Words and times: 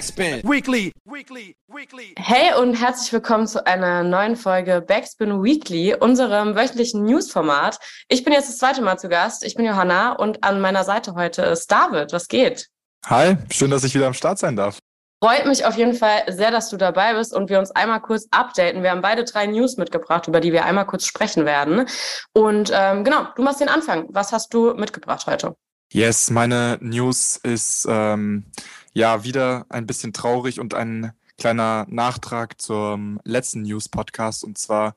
Backspin 0.00 0.40
Weekly. 0.44 0.92
Weekly. 1.04 1.54
Weekly. 1.68 2.14
Hey 2.16 2.58
und 2.58 2.72
herzlich 2.72 3.12
willkommen 3.12 3.46
zu 3.46 3.66
einer 3.66 4.02
neuen 4.02 4.34
Folge 4.34 4.80
Backspin 4.80 5.42
Weekly, 5.42 5.94
unserem 5.94 6.56
wöchentlichen 6.56 7.04
Newsformat. 7.04 7.78
Ich 8.08 8.24
bin 8.24 8.32
jetzt 8.32 8.48
das 8.48 8.56
zweite 8.56 8.80
Mal 8.80 8.98
zu 8.98 9.10
Gast. 9.10 9.44
Ich 9.44 9.56
bin 9.56 9.66
Johanna 9.66 10.12
und 10.12 10.42
an 10.42 10.62
meiner 10.62 10.84
Seite 10.84 11.16
heute 11.16 11.42
ist 11.42 11.70
David. 11.70 12.14
Was 12.14 12.28
geht? 12.28 12.68
Hi, 13.08 13.36
schön, 13.52 13.70
dass 13.70 13.84
ich 13.84 13.94
wieder 13.94 14.06
am 14.06 14.14
Start 14.14 14.38
sein 14.38 14.56
darf. 14.56 14.78
Freut 15.22 15.44
mich 15.44 15.66
auf 15.66 15.76
jeden 15.76 15.92
Fall 15.92 16.22
sehr, 16.28 16.50
dass 16.50 16.70
du 16.70 16.78
dabei 16.78 17.12
bist 17.12 17.34
und 17.34 17.50
wir 17.50 17.58
uns 17.58 17.70
einmal 17.70 18.00
kurz 18.00 18.26
updaten. 18.30 18.82
Wir 18.82 18.92
haben 18.92 19.02
beide 19.02 19.24
drei 19.24 19.48
News 19.48 19.76
mitgebracht, 19.76 20.26
über 20.28 20.40
die 20.40 20.54
wir 20.54 20.64
einmal 20.64 20.86
kurz 20.86 21.04
sprechen 21.04 21.44
werden. 21.44 21.84
Und 22.32 22.72
ähm, 22.72 23.04
genau, 23.04 23.26
du 23.36 23.42
machst 23.42 23.60
den 23.60 23.68
Anfang. 23.68 24.06
Was 24.08 24.32
hast 24.32 24.54
du 24.54 24.72
mitgebracht 24.72 25.26
heute? 25.26 25.56
Yes, 25.92 26.30
meine 26.30 26.78
News 26.80 27.36
ist 27.42 27.84
ähm, 27.90 28.44
ja 28.92 29.24
wieder 29.24 29.66
ein 29.70 29.88
bisschen 29.88 30.12
traurig 30.12 30.60
und 30.60 30.72
ein 30.72 31.12
kleiner 31.36 31.84
Nachtrag 31.90 32.62
zum 32.62 33.20
letzten 33.24 33.62
News-Podcast. 33.62 34.44
Und 34.44 34.56
zwar 34.56 34.94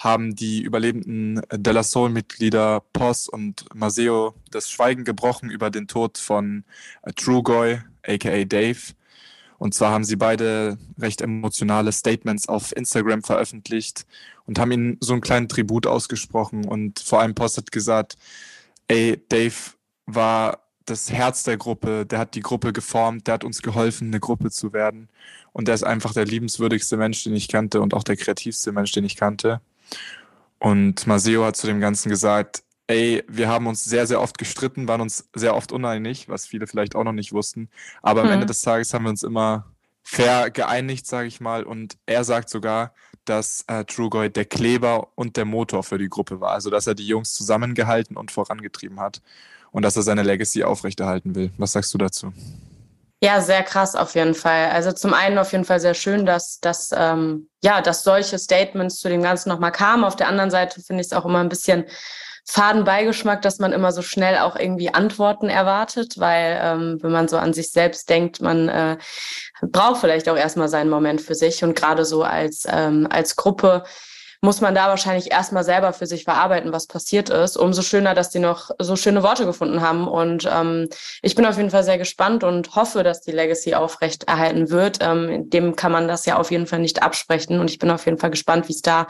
haben 0.00 0.34
die 0.34 0.62
überlebenden 0.62 1.42
De 1.52 1.72
La 1.72 1.84
Soul-Mitglieder 1.84 2.82
Pos 2.92 3.28
und 3.28 3.66
Maseo 3.72 4.34
das 4.50 4.68
Schweigen 4.68 5.04
gebrochen 5.04 5.48
über 5.48 5.70
den 5.70 5.86
Tod 5.86 6.18
von 6.18 6.64
Trugoy, 7.14 7.80
aka 8.04 8.44
Dave. 8.44 8.94
Und 9.58 9.74
zwar 9.74 9.92
haben 9.92 10.02
sie 10.02 10.16
beide 10.16 10.76
recht 10.98 11.20
emotionale 11.20 11.92
Statements 11.92 12.48
auf 12.48 12.74
Instagram 12.74 13.22
veröffentlicht 13.22 14.06
und 14.46 14.58
haben 14.58 14.72
ihnen 14.72 14.96
so 14.98 15.12
einen 15.12 15.22
kleinen 15.22 15.48
Tribut 15.48 15.86
ausgesprochen. 15.86 16.64
Und 16.64 16.98
vor 16.98 17.20
allem 17.20 17.36
Post 17.36 17.58
hat 17.58 17.70
gesagt, 17.70 18.16
ey, 18.88 19.22
Dave 19.28 19.54
war 20.06 20.58
das 20.84 21.10
Herz 21.12 21.44
der 21.44 21.56
Gruppe, 21.56 22.06
der 22.06 22.18
hat 22.18 22.34
die 22.34 22.40
Gruppe 22.40 22.72
geformt, 22.72 23.26
der 23.26 23.34
hat 23.34 23.44
uns 23.44 23.62
geholfen, 23.62 24.08
eine 24.08 24.20
Gruppe 24.20 24.50
zu 24.50 24.72
werden. 24.72 25.08
Und 25.52 25.68
der 25.68 25.74
ist 25.74 25.84
einfach 25.84 26.12
der 26.12 26.24
liebenswürdigste 26.24 26.96
Mensch, 26.96 27.24
den 27.24 27.34
ich 27.34 27.48
kannte 27.48 27.80
und 27.80 27.94
auch 27.94 28.02
der 28.02 28.16
kreativste 28.16 28.72
Mensch, 28.72 28.92
den 28.92 29.04
ich 29.04 29.16
kannte. 29.16 29.60
Und 30.58 31.06
Maseo 31.06 31.44
hat 31.44 31.56
zu 31.56 31.66
dem 31.66 31.80
Ganzen 31.80 32.08
gesagt, 32.08 32.62
ey, 32.86 33.24
wir 33.28 33.48
haben 33.48 33.66
uns 33.66 33.84
sehr, 33.84 34.06
sehr 34.06 34.20
oft 34.20 34.38
gestritten, 34.38 34.88
waren 34.88 35.00
uns 35.00 35.28
sehr 35.34 35.54
oft 35.54 35.72
uneinig, 35.72 36.28
was 36.28 36.46
viele 36.46 36.66
vielleicht 36.66 36.94
auch 36.94 37.04
noch 37.04 37.12
nicht 37.12 37.32
wussten. 37.32 37.68
Aber 38.02 38.22
am 38.22 38.28
Ende 38.28 38.44
mhm. 38.44 38.48
des 38.48 38.62
Tages 38.62 38.92
haben 38.92 39.04
wir 39.04 39.10
uns 39.10 39.22
immer 39.22 39.71
fair 40.02 40.50
geeinigt, 40.50 41.06
sage 41.06 41.28
ich 41.28 41.40
mal. 41.40 41.64
Und 41.64 41.96
er 42.06 42.24
sagt 42.24 42.50
sogar, 42.50 42.92
dass 43.24 43.64
äh, 43.68 43.84
Trugoy 43.84 44.30
der 44.30 44.44
Kleber 44.44 45.08
und 45.14 45.36
der 45.36 45.44
Motor 45.44 45.82
für 45.82 45.98
die 45.98 46.08
Gruppe 46.08 46.40
war. 46.40 46.52
Also, 46.52 46.70
dass 46.70 46.86
er 46.86 46.94
die 46.94 47.06
Jungs 47.06 47.34
zusammengehalten 47.34 48.16
und 48.16 48.30
vorangetrieben 48.30 49.00
hat 49.00 49.22
und 49.70 49.82
dass 49.82 49.96
er 49.96 50.02
seine 50.02 50.22
Legacy 50.22 50.64
aufrechterhalten 50.64 51.34
will. 51.34 51.50
Was 51.56 51.72
sagst 51.72 51.92
du 51.94 51.98
dazu? 51.98 52.32
Ja, 53.22 53.40
sehr 53.40 53.62
krass 53.62 53.94
auf 53.94 54.16
jeden 54.16 54.34
Fall. 54.34 54.70
Also 54.70 54.90
zum 54.90 55.14
einen 55.14 55.38
auf 55.38 55.52
jeden 55.52 55.64
Fall 55.64 55.78
sehr 55.78 55.94
schön, 55.94 56.26
dass, 56.26 56.58
dass, 56.58 56.90
ähm, 56.92 57.48
ja, 57.62 57.80
dass 57.80 58.02
solche 58.02 58.36
Statements 58.36 58.98
zu 58.98 59.08
dem 59.08 59.22
Ganzen 59.22 59.48
nochmal 59.48 59.70
kamen. 59.70 60.02
Auf 60.02 60.16
der 60.16 60.26
anderen 60.26 60.50
Seite 60.50 60.80
finde 60.80 61.02
ich 61.02 61.06
es 61.06 61.12
auch 61.12 61.24
immer 61.24 61.38
ein 61.38 61.48
bisschen 61.48 61.84
Fadenbeigeschmack, 62.44 63.40
dass 63.40 63.60
man 63.60 63.72
immer 63.72 63.92
so 63.92 64.02
schnell 64.02 64.38
auch 64.38 64.56
irgendwie 64.56 64.92
Antworten 64.92 65.48
erwartet, 65.48 66.18
weil 66.18 66.58
ähm, 66.60 66.98
wenn 67.00 67.12
man 67.12 67.28
so 67.28 67.36
an 67.38 67.52
sich 67.52 67.70
selbst 67.70 68.10
denkt, 68.10 68.40
man 68.40 68.68
äh, 68.68 68.98
braucht 69.70 70.00
vielleicht 70.00 70.28
auch 70.28 70.36
erstmal 70.36 70.68
seinen 70.68 70.90
Moment 70.90 71.20
für 71.20 71.34
sich 71.34 71.62
und 71.64 71.74
gerade 71.74 72.04
so 72.04 72.22
als, 72.22 72.64
ähm, 72.68 73.06
als 73.10 73.36
Gruppe 73.36 73.84
muss 74.44 74.60
man 74.60 74.74
da 74.74 74.88
wahrscheinlich 74.88 75.30
erstmal 75.30 75.62
selber 75.62 75.92
für 75.92 76.06
sich 76.06 76.24
verarbeiten, 76.24 76.72
was 76.72 76.88
passiert 76.88 77.30
ist. 77.30 77.56
Umso 77.56 77.82
schöner, 77.82 78.12
dass 78.14 78.30
die 78.30 78.40
noch 78.40 78.72
so 78.80 78.96
schöne 78.96 79.22
Worte 79.22 79.46
gefunden 79.46 79.82
haben. 79.82 80.08
Und 80.08 80.50
ähm, 80.52 80.88
ich 81.22 81.36
bin 81.36 81.46
auf 81.46 81.58
jeden 81.58 81.70
Fall 81.70 81.84
sehr 81.84 81.96
gespannt 81.96 82.42
und 82.42 82.74
hoffe, 82.74 83.04
dass 83.04 83.20
die 83.20 83.30
Legacy 83.30 83.74
aufrecht 83.74 84.24
erhalten 84.24 84.70
wird. 84.70 84.98
Ähm, 85.00 85.48
dem 85.48 85.76
kann 85.76 85.92
man 85.92 86.08
das 86.08 86.26
ja 86.26 86.38
auf 86.38 86.50
jeden 86.50 86.66
Fall 86.66 86.80
nicht 86.80 87.04
absprechen. 87.04 87.60
Und 87.60 87.70
ich 87.70 87.78
bin 87.78 87.88
auf 87.92 88.04
jeden 88.04 88.18
Fall 88.18 88.30
gespannt, 88.30 88.68
wie 88.68 88.72
es 88.72 88.82
da 88.82 89.06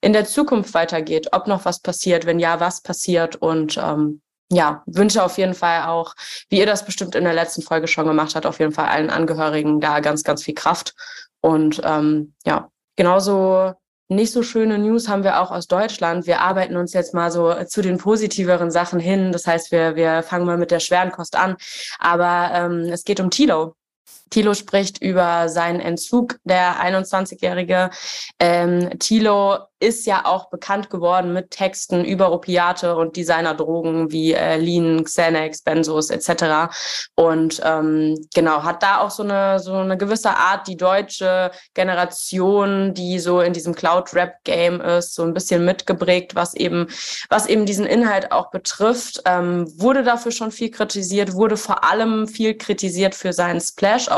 in 0.00 0.14
der 0.14 0.24
Zukunft 0.24 0.72
weitergeht, 0.72 1.28
ob 1.32 1.46
noch 1.46 1.66
was 1.66 1.80
passiert, 1.80 2.24
wenn 2.24 2.38
ja, 2.38 2.58
was 2.58 2.80
passiert 2.80 3.36
und 3.36 3.76
ähm, 3.76 4.22
ja, 4.52 4.82
wünsche 4.86 5.22
auf 5.22 5.38
jeden 5.38 5.54
Fall 5.54 5.84
auch, 5.84 6.14
wie 6.50 6.58
ihr 6.58 6.66
das 6.66 6.84
bestimmt 6.84 7.14
in 7.14 7.24
der 7.24 7.32
letzten 7.32 7.62
Folge 7.62 7.88
schon 7.88 8.06
gemacht 8.06 8.34
habt, 8.34 8.46
auf 8.46 8.58
jeden 8.58 8.72
Fall 8.72 8.86
allen 8.86 9.10
Angehörigen 9.10 9.80
da 9.80 10.00
ganz, 10.00 10.24
ganz 10.24 10.44
viel 10.44 10.54
Kraft. 10.54 10.94
Und 11.40 11.80
ähm, 11.84 12.34
ja, 12.44 12.68
genauso 12.96 13.72
nicht 14.08 14.32
so 14.32 14.42
schöne 14.42 14.78
News 14.78 15.08
haben 15.08 15.24
wir 15.24 15.40
auch 15.40 15.50
aus 15.50 15.66
Deutschland. 15.66 16.26
Wir 16.26 16.40
arbeiten 16.40 16.76
uns 16.76 16.92
jetzt 16.92 17.14
mal 17.14 17.32
so 17.32 17.54
zu 17.64 17.80
den 17.80 17.96
positiveren 17.96 18.70
Sachen 18.70 19.00
hin. 19.00 19.32
Das 19.32 19.46
heißt, 19.46 19.72
wir, 19.72 19.96
wir 19.96 20.22
fangen 20.22 20.44
mal 20.44 20.58
mit 20.58 20.70
der 20.70 20.80
schweren 20.80 21.10
Kost 21.10 21.34
an. 21.34 21.56
Aber 21.98 22.50
ähm, 22.52 22.80
es 22.92 23.04
geht 23.04 23.20
um 23.20 23.30
Tilo. 23.30 23.74
Thilo 24.32 24.54
spricht 24.54 25.00
über 25.02 25.48
seinen 25.48 25.80
Entzug, 25.80 26.38
der 26.44 26.82
21-Jährige. 26.82 27.90
Ähm, 28.40 28.98
Thilo 28.98 29.58
ist 29.82 30.06
ja 30.06 30.24
auch 30.24 30.48
bekannt 30.48 30.90
geworden 30.90 31.32
mit 31.32 31.50
Texten 31.50 32.04
über 32.04 32.30
Opiate 32.30 32.94
und 32.94 33.16
Designerdrogen 33.16 34.12
wie 34.12 34.32
äh, 34.32 34.56
Lean, 34.56 35.02
Xanax, 35.04 35.62
Benzos 35.62 36.10
etc. 36.10 36.72
Und 37.16 37.60
ähm, 37.64 38.16
genau, 38.32 38.62
hat 38.62 38.82
da 38.82 39.00
auch 39.00 39.10
so 39.10 39.24
eine, 39.24 39.58
so 39.58 39.74
eine 39.74 39.98
gewisse 39.98 40.36
Art, 40.36 40.68
die 40.68 40.76
deutsche 40.76 41.50
Generation, 41.74 42.94
die 42.94 43.18
so 43.18 43.40
in 43.40 43.52
diesem 43.52 43.74
Cloud-Rap-Game 43.74 44.80
ist, 44.80 45.14
so 45.14 45.24
ein 45.24 45.34
bisschen 45.34 45.64
mitgeprägt, 45.64 46.36
was 46.36 46.54
eben, 46.54 46.86
was 47.28 47.46
eben 47.46 47.66
diesen 47.66 47.86
Inhalt 47.86 48.30
auch 48.30 48.50
betrifft. 48.50 49.22
Ähm, 49.24 49.66
wurde 49.80 50.04
dafür 50.04 50.30
schon 50.30 50.52
viel 50.52 50.70
kritisiert, 50.70 51.34
wurde 51.34 51.56
vor 51.56 51.82
allem 51.82 52.28
viel 52.28 52.56
kritisiert 52.56 53.16
für 53.16 53.32
seinen 53.32 53.60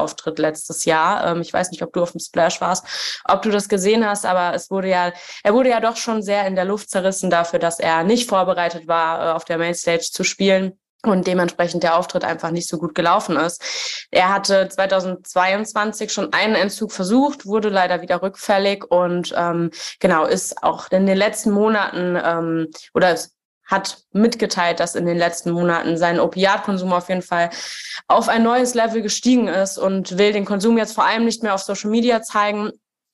Splash-Auftritt 0.04 0.38
letztes 0.38 0.84
Jahr. 0.84 1.26
Ähm, 1.26 1.41
ich 1.41 1.53
weiß 1.53 1.70
nicht, 1.70 1.82
ob 1.82 1.92
du 1.92 2.03
auf 2.03 2.12
dem 2.12 2.20
Splash 2.20 2.60
warst, 2.60 2.87
ob 3.25 3.42
du 3.42 3.50
das 3.50 3.69
gesehen 3.69 4.06
hast, 4.06 4.26
aber 4.26 4.54
es 4.54 4.70
wurde 4.70 4.88
ja, 4.88 5.12
er 5.42 5.54
wurde 5.54 5.70
ja 5.70 5.81
doch 5.81 5.97
schon 5.97 6.22
sehr 6.22 6.47
in 6.47 6.54
der 6.54 6.65
Luft 6.65 6.91
zerrissen 6.91 7.31
dafür, 7.31 7.59
dass 7.59 7.81
er 7.81 8.04
nicht 8.04 8.28
vorbereitet 8.28 8.87
war, 8.87 9.20
äh, 9.20 9.32
auf 9.32 9.44
der 9.44 9.59
Mainstage 9.59 10.10
zu 10.10 10.25
spielen 10.25 10.78
und 11.04 11.26
dementsprechend 11.26 11.82
der 11.82 11.98
Auftritt 11.98 12.25
einfach 12.25 12.50
nicht 12.50 12.69
so 12.69 12.78
gut 12.78 12.94
gelaufen 12.94 13.37
ist. 13.37 14.09
Er 14.10 14.32
hatte 14.32 14.69
2022 14.69 16.10
schon 16.10 16.32
einen 16.32 16.54
Entzug 16.54 16.93
versucht, 16.93 17.44
wurde 17.44 17.69
leider 17.69 18.00
wieder 18.00 18.22
rückfällig 18.22 18.84
und 18.84 19.34
ähm, 19.37 19.70
genau 20.00 20.25
ist 20.25 20.62
auch 20.62 20.91
in 20.91 21.04
den 21.04 21.19
letzten 21.19 21.50
Monaten 21.50 22.19
ähm, 22.22 22.69
oder 22.94 23.19
hat 23.66 23.98
mitgeteilt, 24.12 24.80
dass 24.80 24.94
in 24.94 25.06
den 25.06 25.19
letzten 25.19 25.50
Monaten 25.50 25.97
sein 25.97 26.20
Opiatkonsum 26.20 26.92
auf 26.92 27.08
jeden 27.08 27.22
Fall 27.22 27.50
auf 28.08 28.28
ein 28.28 28.42
neues 28.42 28.75
Level 28.75 29.02
gestiegen 29.02 29.48
ist 29.48 29.78
und 29.78 30.19
will 30.19 30.32
den 30.32 30.44
Konsum 30.44 30.78
jetzt 30.78 30.94
vor 30.94 31.04
allem 31.04 31.25
nicht 31.25 31.42
mehr 31.42 31.54
auf 31.54 31.62
Social 31.62 31.91
Media 31.91 32.22
zeigen, 32.22 32.70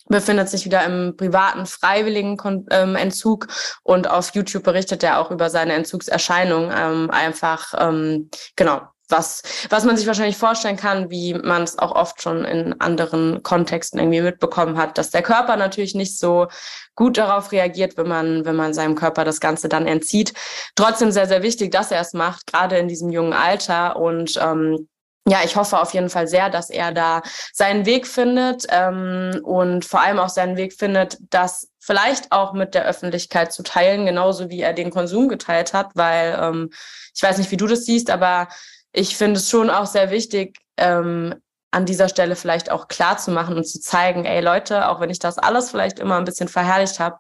befindet 0.08 0.48
sich 0.48 0.64
wieder 0.64 0.84
im 0.84 1.16
privaten, 1.16 1.66
freiwilligen 1.66 2.36
ähm, 2.70 2.96
Entzug 2.96 3.46
und 3.84 4.10
auf 4.10 4.34
YouTube 4.34 4.64
berichtet 4.64 5.02
er 5.04 5.20
auch 5.20 5.30
über 5.30 5.50
seine 5.50 5.74
Entzugserscheinung. 5.74 6.70
Ähm, 6.76 7.10
einfach, 7.10 7.74
ähm, 7.78 8.28
genau, 8.56 8.82
was, 9.10 9.42
was 9.68 9.84
man 9.84 9.96
sich 9.96 10.06
wahrscheinlich 10.06 10.36
vorstellen 10.36 10.76
kann, 10.76 11.10
wie 11.10 11.34
man 11.34 11.62
es 11.62 11.78
auch 11.78 11.92
oft 11.92 12.22
schon 12.22 12.44
in 12.44 12.80
anderen 12.80 13.42
Kontexten 13.42 13.98
irgendwie 13.98 14.20
mitbekommen 14.20 14.78
hat, 14.78 14.98
dass 14.98 15.10
der 15.10 15.22
Körper 15.22 15.56
natürlich 15.56 15.94
nicht 15.94 16.18
so 16.18 16.48
gut 16.94 17.16
darauf 17.16 17.52
reagiert, 17.52 17.96
wenn 17.96 18.08
man, 18.08 18.44
wenn 18.44 18.56
man 18.56 18.74
seinem 18.74 18.94
Körper 18.94 19.24
das 19.24 19.40
Ganze 19.40 19.68
dann 19.68 19.86
entzieht. 19.86 20.34
Trotzdem 20.74 21.12
sehr, 21.12 21.26
sehr 21.26 21.42
wichtig, 21.42 21.70
dass 21.70 21.90
er 21.90 22.00
es 22.00 22.12
macht, 22.12 22.46
gerade 22.46 22.78
in 22.78 22.88
diesem 22.88 23.10
jungen 23.10 23.32
Alter 23.32 23.96
und 23.96 24.38
ähm, 24.42 24.88
ja, 25.28 25.40
ich 25.44 25.54
hoffe 25.54 25.78
auf 25.78 25.92
jeden 25.94 26.08
Fall 26.08 26.26
sehr, 26.26 26.50
dass 26.50 26.70
er 26.70 26.92
da 26.92 27.22
seinen 27.52 27.86
Weg 27.86 28.06
findet 28.06 28.66
ähm, 28.70 29.40
und 29.44 29.84
vor 29.84 30.00
allem 30.00 30.18
auch 30.18 30.30
seinen 30.30 30.56
Weg 30.56 30.72
findet, 30.72 31.18
das 31.30 31.68
vielleicht 31.78 32.32
auch 32.32 32.52
mit 32.52 32.74
der 32.74 32.84
Öffentlichkeit 32.84 33.52
zu 33.52 33.62
teilen, 33.62 34.06
genauso 34.06 34.50
wie 34.50 34.60
er 34.60 34.72
den 34.72 34.90
Konsum 34.90 35.28
geteilt 35.28 35.72
hat, 35.72 35.90
weil 35.94 36.38
ähm, 36.40 36.70
ich 37.14 37.22
weiß 37.22 37.38
nicht, 37.38 37.50
wie 37.50 37.56
du 37.56 37.66
das 37.66 37.84
siehst, 37.84 38.10
aber 38.10 38.48
ich 38.92 39.16
finde 39.16 39.38
es 39.38 39.48
schon 39.48 39.70
auch 39.70 39.86
sehr 39.86 40.10
wichtig, 40.10 40.58
ähm, 40.76 41.34
an 41.70 41.86
dieser 41.86 42.08
Stelle 42.08 42.34
vielleicht 42.34 42.70
auch 42.70 42.88
klar 42.88 43.16
zu 43.18 43.30
machen 43.30 43.56
und 43.56 43.64
zu 43.64 43.80
zeigen, 43.80 44.24
ey 44.24 44.40
Leute, 44.40 44.88
auch 44.88 45.00
wenn 45.00 45.10
ich 45.10 45.20
das 45.20 45.38
alles 45.38 45.70
vielleicht 45.70 46.00
immer 46.00 46.16
ein 46.16 46.24
bisschen 46.24 46.48
verherrlicht 46.48 46.98
habe, 46.98 47.18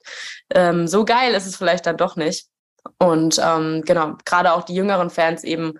ähm, 0.52 0.88
so 0.88 1.04
geil 1.04 1.34
ist 1.34 1.46
es 1.46 1.56
vielleicht 1.56 1.86
dann 1.86 1.96
doch 1.96 2.16
nicht. 2.16 2.48
Und 2.98 3.40
ähm, 3.42 3.82
genau, 3.84 4.14
gerade 4.24 4.52
auch 4.52 4.64
die 4.64 4.74
jüngeren 4.74 5.10
Fans 5.10 5.44
eben 5.44 5.78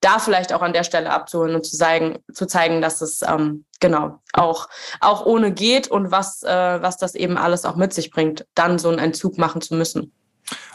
da 0.00 0.18
vielleicht 0.18 0.52
auch 0.52 0.62
an 0.62 0.72
der 0.72 0.84
Stelle 0.84 1.10
abzuholen 1.10 1.54
und 1.54 1.66
zu 1.66 1.76
zeigen, 1.76 2.18
zu 2.32 2.46
zeigen, 2.46 2.80
dass 2.80 3.00
es 3.00 3.22
ähm, 3.22 3.64
genau 3.80 4.20
auch, 4.32 4.68
auch 5.00 5.26
ohne 5.26 5.52
geht 5.52 5.88
und 5.88 6.10
was, 6.10 6.42
äh, 6.42 6.82
was 6.82 6.96
das 6.96 7.14
eben 7.14 7.36
alles 7.36 7.64
auch 7.64 7.76
mit 7.76 7.92
sich 7.92 8.10
bringt, 8.10 8.46
dann 8.54 8.78
so 8.78 8.88
einen 8.88 8.98
Entzug 8.98 9.36
machen 9.38 9.60
zu 9.60 9.74
müssen. 9.74 10.12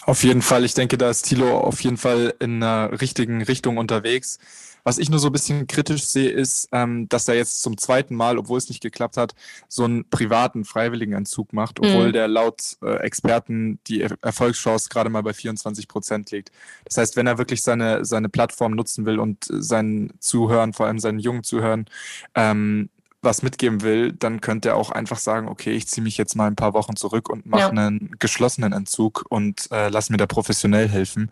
Auf 0.03 0.23
jeden 0.23 0.41
Fall. 0.41 0.65
Ich 0.65 0.73
denke, 0.73 0.97
da 0.97 1.09
ist 1.09 1.23
Thilo 1.23 1.59
auf 1.59 1.81
jeden 1.81 1.97
Fall 1.97 2.33
in 2.39 2.61
einer 2.61 2.99
richtigen 2.99 3.41
Richtung 3.41 3.77
unterwegs. 3.77 4.39
Was 4.83 4.97
ich 4.97 5.09
nur 5.09 5.19
so 5.19 5.27
ein 5.27 5.31
bisschen 5.31 5.67
kritisch 5.67 6.05
sehe, 6.05 6.29
ist, 6.29 6.69
ähm, 6.71 7.07
dass 7.07 7.27
er 7.27 7.35
jetzt 7.35 7.61
zum 7.61 7.77
zweiten 7.77 8.15
Mal, 8.15 8.37
obwohl 8.37 8.57
es 8.57 8.67
nicht 8.67 8.81
geklappt 8.81 9.17
hat, 9.17 9.33
so 9.67 9.83
einen 9.83 10.09
privaten 10.09 10.65
Freiwilligenentzug 10.65 11.53
macht, 11.53 11.79
obwohl 11.79 12.07
mhm. 12.07 12.13
der 12.13 12.27
laut 12.27 12.77
äh, 12.81 12.95
Experten 12.97 13.79
die 13.87 14.01
Erfolgschance 14.01 14.89
gerade 14.89 15.09
mal 15.09 15.21
bei 15.21 15.33
24 15.33 15.87
Prozent 15.87 16.31
liegt. 16.31 16.51
Das 16.85 16.97
heißt, 16.97 17.15
wenn 17.15 17.27
er 17.27 17.37
wirklich 17.37 17.61
seine, 17.61 18.05
seine 18.05 18.29
Plattform 18.29 18.73
nutzen 18.73 19.05
will 19.05 19.19
und 19.19 19.45
seinen 19.49 20.13
Zuhörern, 20.19 20.73
vor 20.73 20.87
allem 20.87 20.99
seinen 20.99 21.19
jungen 21.19 21.43
Zuhörern, 21.43 21.85
ähm, 22.33 22.89
was 23.21 23.43
mitgeben 23.43 23.81
will, 23.81 24.13
dann 24.13 24.41
könnte 24.41 24.69
er 24.69 24.75
auch 24.75 24.89
einfach 24.89 25.19
sagen, 25.19 25.47
okay, 25.47 25.71
ich 25.71 25.87
ziehe 25.87 26.03
mich 26.03 26.17
jetzt 26.17 26.35
mal 26.35 26.47
ein 26.47 26.55
paar 26.55 26.73
Wochen 26.73 26.95
zurück 26.95 27.29
und 27.29 27.45
mache 27.45 27.61
ja. 27.61 27.69
einen 27.69 28.15
geschlossenen 28.17 28.73
Entzug 28.73 29.25
und 29.29 29.71
äh, 29.71 29.89
lass 29.89 30.09
mir 30.09 30.17
da 30.17 30.25
professionell 30.25 30.87
helfen. 30.87 31.29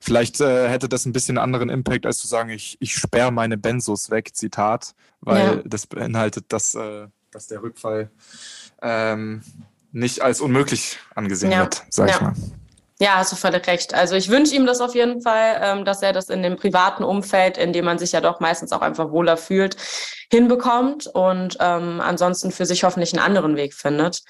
Vielleicht 0.00 0.40
äh, 0.40 0.68
hätte 0.68 0.88
das 0.88 1.06
ein 1.06 1.12
bisschen 1.12 1.38
anderen 1.38 1.70
Impact, 1.70 2.04
als 2.04 2.18
zu 2.18 2.26
sagen, 2.26 2.50
ich, 2.50 2.76
ich 2.80 2.94
sperre 2.94 3.32
meine 3.32 3.56
Benzos 3.56 4.10
weg, 4.10 4.36
Zitat, 4.36 4.94
weil 5.20 5.56
ja. 5.56 5.62
das 5.64 5.86
beinhaltet, 5.86 6.46
dass, 6.48 6.74
äh, 6.74 7.08
dass 7.30 7.46
der 7.46 7.62
Rückfall 7.62 8.10
ähm, 8.82 9.42
nicht 9.90 10.20
als 10.20 10.40
unmöglich 10.40 10.98
angesehen 11.14 11.52
ja. 11.52 11.60
wird, 11.60 11.82
sag 11.88 12.10
ich 12.10 12.20
mal. 12.20 12.34
Ja, 13.02 13.16
hast 13.16 13.32
du 13.32 13.36
völlig 13.36 13.66
recht. 13.66 13.94
Also 13.94 14.14
ich 14.14 14.28
wünsche 14.28 14.54
ihm 14.54 14.64
das 14.64 14.80
auf 14.80 14.94
jeden 14.94 15.22
Fall, 15.22 15.60
ähm, 15.60 15.84
dass 15.84 16.02
er 16.02 16.12
das 16.12 16.28
in 16.28 16.40
dem 16.44 16.54
privaten 16.54 17.02
Umfeld, 17.02 17.58
in 17.58 17.72
dem 17.72 17.84
man 17.84 17.98
sich 17.98 18.12
ja 18.12 18.20
doch 18.20 18.38
meistens 18.38 18.70
auch 18.70 18.80
einfach 18.80 19.10
wohler 19.10 19.36
fühlt, 19.36 19.76
hinbekommt 20.30 21.08
und 21.08 21.56
ähm, 21.58 22.00
ansonsten 22.00 22.52
für 22.52 22.64
sich 22.64 22.84
hoffentlich 22.84 23.12
einen 23.12 23.24
anderen 23.24 23.56
Weg 23.56 23.74
findet. 23.74 24.22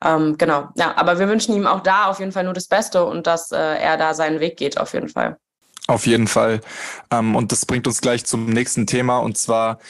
Ähm, 0.00 0.38
genau, 0.38 0.68
ja, 0.76 0.96
aber 0.96 1.18
wir 1.18 1.28
wünschen 1.28 1.56
ihm 1.56 1.66
auch 1.66 1.80
da 1.80 2.06
auf 2.06 2.20
jeden 2.20 2.30
Fall 2.30 2.44
nur 2.44 2.52
das 2.52 2.68
Beste 2.68 3.04
und 3.04 3.26
dass 3.26 3.50
äh, 3.50 3.56
er 3.56 3.96
da 3.96 4.14
seinen 4.14 4.38
Weg 4.38 4.56
geht, 4.56 4.78
auf 4.78 4.94
jeden 4.94 5.08
Fall. 5.08 5.36
Auf 5.88 6.06
jeden 6.06 6.28
Fall. 6.28 6.60
Ähm, 7.10 7.34
und 7.34 7.50
das 7.50 7.66
bringt 7.66 7.88
uns 7.88 8.00
gleich 8.00 8.24
zum 8.24 8.46
nächsten 8.46 8.86
Thema 8.86 9.18
und 9.18 9.38
zwar 9.38 9.80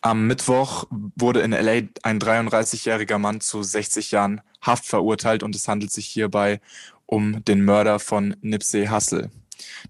am 0.00 0.26
Mittwoch 0.26 0.84
wurde 0.90 1.42
in 1.42 1.52
LA 1.52 1.88
ein 2.02 2.18
33-jähriger 2.18 3.18
Mann 3.18 3.40
zu 3.40 3.62
60 3.62 4.10
Jahren 4.10 4.40
Haft 4.60 4.84
verurteilt 4.84 5.42
und 5.42 5.54
es 5.54 5.68
handelt 5.68 5.92
sich 5.92 6.06
hierbei 6.06 6.60
um 7.06 7.44
den 7.44 7.64
Mörder 7.64 7.98
von 7.98 8.36
Nipsey 8.40 8.86
Hussle. 8.86 9.30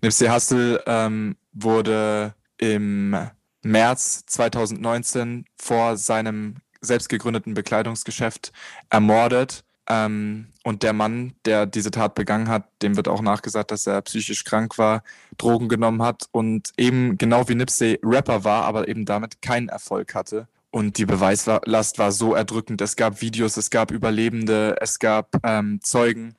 Nipsey 0.02 0.28
Hussle 0.28 0.82
ähm, 0.86 1.36
wurde 1.52 2.34
im 2.58 3.16
März 3.62 4.24
2019 4.26 5.46
vor 5.56 5.96
seinem 5.96 6.56
selbst 6.80 7.08
gegründeten 7.08 7.54
Bekleidungsgeschäft 7.54 8.52
ermordet. 8.90 9.64
Ähm, 9.86 10.48
und 10.62 10.82
der 10.82 10.94
Mann, 10.94 11.34
der 11.44 11.66
diese 11.66 11.90
Tat 11.90 12.14
begangen 12.14 12.48
hat, 12.48 12.64
dem 12.80 12.96
wird 12.96 13.06
auch 13.06 13.20
nachgesagt, 13.20 13.70
dass 13.70 13.86
er 13.86 14.00
psychisch 14.02 14.44
krank 14.44 14.78
war, 14.78 15.02
Drogen 15.36 15.68
genommen 15.68 16.02
hat 16.02 16.28
und 16.32 16.72
eben 16.78 17.18
genau 17.18 17.48
wie 17.48 17.54
Nipsey 17.54 17.98
Rapper 18.02 18.44
war, 18.44 18.64
aber 18.64 18.88
eben 18.88 19.04
damit 19.04 19.42
keinen 19.42 19.68
Erfolg 19.68 20.14
hatte. 20.14 20.48
Und 20.70 20.98
die 20.98 21.06
Beweislast 21.06 21.98
war 21.98 22.12
so 22.12 22.34
erdrückend. 22.34 22.80
Es 22.80 22.96
gab 22.96 23.20
Videos, 23.20 23.56
es 23.56 23.70
gab 23.70 23.92
Überlebende, 23.92 24.76
es 24.80 24.98
gab 24.98 25.36
ähm, 25.44 25.80
Zeugen. 25.82 26.34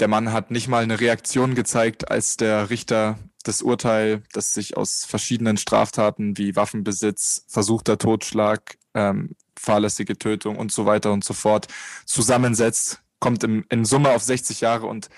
Der 0.00 0.08
Mann 0.08 0.32
hat 0.32 0.50
nicht 0.50 0.68
mal 0.68 0.82
eine 0.82 1.00
Reaktion 1.00 1.54
gezeigt, 1.54 2.10
als 2.10 2.36
der 2.36 2.70
Richter 2.70 3.18
das 3.42 3.62
Urteil, 3.62 4.22
das 4.32 4.54
sich 4.54 4.76
aus 4.76 5.04
verschiedenen 5.04 5.56
Straftaten 5.56 6.36
wie 6.38 6.54
Waffenbesitz, 6.54 7.44
versuchter 7.48 7.98
Totschlag, 7.98 8.78
ähm, 8.94 9.34
fahrlässige 9.58 10.16
Tötung 10.16 10.56
und 10.56 10.70
so 10.70 10.86
weiter 10.86 11.12
und 11.12 11.24
so 11.24 11.34
fort 11.34 11.66
zusammensetzt, 12.04 13.02
kommt 13.18 13.42
im, 13.42 13.64
in 13.70 13.84
Summe 13.84 14.10
auf 14.10 14.22
60 14.22 14.60
Jahre 14.60 14.86
und 14.86 15.08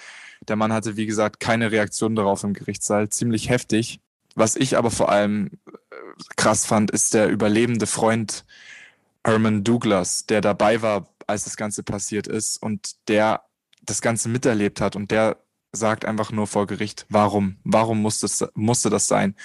der 0.49 0.56
Mann 0.56 0.73
hatte, 0.73 0.97
wie 0.97 1.06
gesagt, 1.06 1.41
keine 1.41 1.71
Reaktion 1.71 2.15
darauf 2.17 2.44
im 2.44 2.55
Gerichtssaal. 2.55 3.11
Ziemlich 3.11 3.50
heftig. 3.50 4.00
Was 4.35 4.56
ich 4.56 4.76
aber 4.79 4.91
vor 4.91 5.11
allem 5.11 5.50
äh, 5.67 5.73
krass 6.37 6.65
fand, 6.65 6.91
ist 6.91 7.12
der 7.12 7.29
überlebende 7.29 7.87
Freund 7.87 8.44
Herman 9.25 9.65
Douglas, 9.65 10.25
der 10.26 10.41
dabei 10.41 10.81
war, 10.81 11.09
als 11.26 11.44
das 11.44 11.56
Ganze 11.56 11.83
passiert 11.83 12.26
ist 12.26 12.62
und 12.62 13.09
der 13.09 13.43
das 13.91 14.01
Ganze 14.01 14.29
miterlebt 14.29 14.81
hat 14.81 14.97
und 14.97 15.11
der 15.11 15.37
sagt 15.73 16.05
einfach 16.05 16.33
nur 16.33 16.47
vor 16.47 16.67
Gericht, 16.67 17.07
warum? 17.09 17.57
Warum 17.65 18.03
musste, 18.03 18.51
musste 18.55 18.91
das 18.91 19.07
sein? 19.07 19.37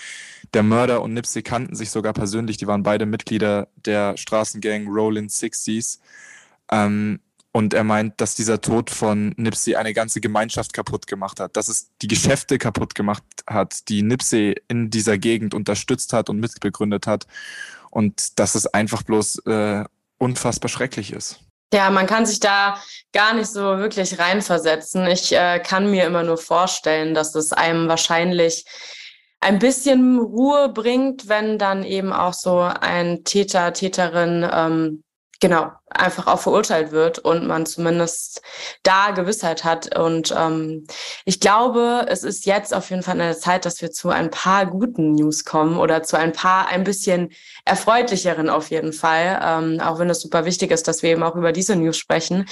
Der 0.54 0.64
Mörder 0.64 1.02
und 1.02 1.14
Nipsey 1.14 1.44
kannten 1.44 1.76
sich 1.76 1.92
sogar 1.92 2.14
persönlich, 2.14 2.58
die 2.58 2.68
waren 2.68 2.84
beide 2.84 3.06
Mitglieder 3.06 3.68
der 3.76 4.18
Straßengang 4.18 4.88
Rollin 4.88 5.30
Sixties. 5.30 6.00
Ähm, 6.72 7.20
und 7.52 7.74
er 7.74 7.86
meint, 7.86 8.20
dass 8.20 8.36
dieser 8.36 8.60
Tod 8.60 8.90
von 8.90 9.34
Nipsey 9.38 9.76
eine 9.76 9.94
ganze 9.94 10.20
Gemeinschaft 10.20 10.74
kaputt 10.74 11.08
gemacht 11.08 11.40
hat, 11.40 11.56
dass 11.56 11.70
es 11.70 11.90
die 12.02 12.08
Geschäfte 12.08 12.58
kaputt 12.58 12.96
gemacht 12.96 13.24
hat, 13.48 13.88
die 13.88 14.02
Nipsey 14.02 14.56
in 14.68 14.90
dieser 14.90 15.18
Gegend 15.18 15.54
unterstützt 15.54 16.12
hat 16.12 16.30
und 16.30 16.40
mitbegründet 16.40 17.08
hat. 17.08 17.28
Und 17.92 18.40
dass 18.40 18.56
es 18.56 18.68
einfach 18.68 19.04
bloß 19.04 19.40
äh, 19.46 19.86
unfassbar 20.18 20.68
schrecklich 20.68 21.14
ist. 21.14 21.45
Ja, 21.76 21.90
man 21.90 22.08
kann 22.08 22.26
sich 22.26 22.40
da 22.40 22.78
gar 23.12 23.34
nicht 23.34 23.48
so 23.52 23.60
wirklich 23.60 24.18
reinversetzen. 24.18 25.08
Ich 25.08 25.34
äh, 25.34 25.60
kann 25.60 25.92
mir 25.92 26.06
immer 26.06 26.24
nur 26.24 26.38
vorstellen, 26.38 27.14
dass 27.14 27.36
es 27.36 27.52
einem 27.52 27.90
wahrscheinlich 27.90 28.64
ein 29.42 29.60
bisschen 29.60 30.18
Ruhe 30.20 30.70
bringt, 30.70 31.28
wenn 31.28 31.58
dann 31.58 31.84
eben 31.84 32.14
auch 32.14 32.32
so 32.32 32.60
ein 32.60 33.26
Täter, 33.26 33.74
Täterin 33.74 34.50
ähm, 34.50 35.04
genau, 35.40 35.72
einfach 35.90 36.28
auch 36.28 36.40
verurteilt 36.40 36.92
wird 36.92 37.20
und 37.20 37.48
man 37.48 37.66
zumindest 37.66 38.42
da 38.84 39.12
Gewissheit 39.12 39.64
hat. 39.64 39.98
Und 39.98 40.34
ähm, 40.38 40.88
ich 41.26 41.40
glaube, 41.40 42.06
es 42.10 42.24
ist 42.24 42.46
jetzt 42.46 42.74
auf 42.74 42.90
jeden 42.90 43.04
Fall 43.04 43.14
an 43.14 43.20
der 43.20 43.38
Zeit, 43.38 43.66
dass 43.66 43.82
wir 43.82 43.92
zu 43.92 44.10
ein 44.10 44.30
paar 44.30 44.66
guten 44.66 45.14
News 45.14 45.46
kommen 45.46 45.78
oder 45.78 46.04
zu 46.04 46.18
ein 46.18 46.32
paar 46.32 46.68
ein 46.68 46.84
bisschen 46.84 47.32
erfreulicheren 47.66 48.50
auf 48.50 48.70
jeden 48.70 48.94
Fall, 48.94 49.40
ähm, 49.44 49.80
auch 49.80 50.00
wenn 50.00 50.10
es 50.10 50.22
super 50.22 50.46
wichtig 50.46 50.72
ist, 50.72 50.88
dass 50.88 51.04
wir 51.04 51.12
eben 51.12 51.24
auch 51.24 51.36
über 51.36 51.52
diese 51.52 51.76
News 51.76 51.98
sprechen. 51.98 52.46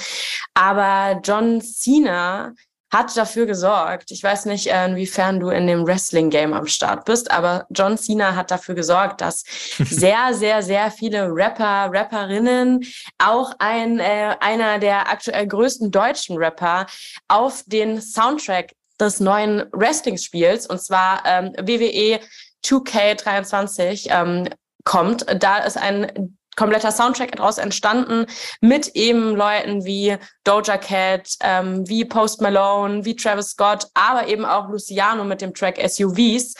Aber 0.54 1.20
John 1.22 1.60
Cena 1.60 2.52
hat 2.92 3.16
dafür 3.16 3.46
gesorgt. 3.46 4.10
Ich 4.10 4.22
weiß 4.22 4.46
nicht, 4.46 4.68
äh, 4.68 4.86
inwiefern 4.86 5.40
du 5.40 5.50
in 5.50 5.66
dem 5.66 5.86
Wrestling-Game 5.86 6.52
am 6.52 6.66
Start 6.66 7.04
bist, 7.04 7.30
aber 7.30 7.66
John 7.70 7.98
Cena 7.98 8.36
hat 8.36 8.50
dafür 8.50 8.74
gesorgt, 8.74 9.20
dass 9.20 9.44
sehr, 9.78 10.32
sehr, 10.32 10.62
sehr 10.62 10.90
viele 10.90 11.28
Rapper, 11.28 11.90
Rapperinnen, 11.92 12.84
auch 13.18 13.52
ein, 13.58 13.98
äh, 13.98 14.36
einer 14.40 14.78
der 14.78 15.10
aktuell 15.10 15.46
größten 15.46 15.90
deutschen 15.90 16.36
Rapper 16.36 16.86
auf 17.28 17.64
den 17.66 18.00
Soundtrack 18.00 18.72
des 19.00 19.18
neuen 19.20 19.64
Wrestling-Spiels, 19.72 20.66
und 20.66 20.80
zwar 20.80 21.22
ähm, 21.26 21.52
WWE 21.58 22.20
2K23, 22.64 24.08
ähm, 24.10 24.48
kommt. 24.84 25.26
Da 25.42 25.58
ist 25.58 25.76
ein 25.76 26.36
kompletter 26.56 26.92
Soundtrack 26.92 27.36
daraus 27.36 27.58
entstanden 27.58 28.26
mit 28.60 28.88
eben 28.94 29.34
Leuten 29.36 29.84
wie 29.84 30.16
Doja 30.44 30.78
Cat, 30.78 31.28
ähm, 31.40 31.88
wie 31.88 32.04
Post 32.04 32.40
Malone, 32.40 33.04
wie 33.04 33.16
Travis 33.16 33.50
Scott, 33.50 33.86
aber 33.94 34.28
eben 34.28 34.44
auch 34.44 34.68
Luciano 34.68 35.24
mit 35.24 35.40
dem 35.40 35.54
Track 35.54 35.78
SUVs. 35.86 36.54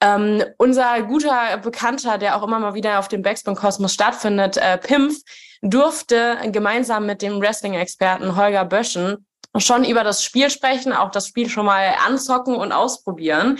Ähm, 0.00 0.44
unser 0.58 1.02
guter 1.02 1.58
Bekannter, 1.58 2.18
der 2.18 2.36
auch 2.36 2.46
immer 2.46 2.60
mal 2.60 2.74
wieder 2.74 2.98
auf 2.98 3.08
dem 3.08 3.22
Backspin 3.22 3.56
Kosmos 3.56 3.94
stattfindet, 3.94 4.56
äh, 4.56 4.78
Pimpf, 4.78 5.22
durfte 5.60 6.38
gemeinsam 6.52 7.06
mit 7.06 7.20
dem 7.20 7.40
Wrestling-Experten 7.40 8.36
Holger 8.36 8.64
Böschen 8.64 9.26
schon 9.56 9.84
über 9.84 10.04
das 10.04 10.22
Spiel 10.22 10.50
sprechen, 10.50 10.92
auch 10.92 11.10
das 11.10 11.26
Spiel 11.26 11.48
schon 11.48 11.66
mal 11.66 11.94
anzocken 12.06 12.54
und 12.54 12.70
ausprobieren. 12.70 13.58